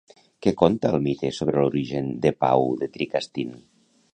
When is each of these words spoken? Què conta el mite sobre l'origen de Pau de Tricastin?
Què 0.45 0.53
conta 0.61 0.91
el 0.95 1.03
mite 1.07 1.31
sobre 1.39 1.65
l'origen 1.65 2.09
de 2.25 2.33
Pau 2.45 2.67
de 2.81 2.89
Tricastin? 2.97 3.57